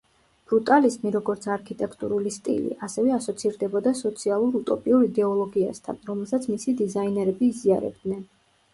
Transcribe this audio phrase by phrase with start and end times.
[0.51, 8.31] ბრუტალიზმი, როგორც არქიტექტურული სტილი, ასევე ასოცირდებოდა სოციალურ უტოპიურ იდეოლოგიასთან, რომელსაც მისი დიზაინერები იზიარებდნენ.